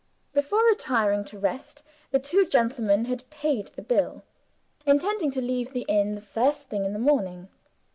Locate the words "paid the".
3.29-3.83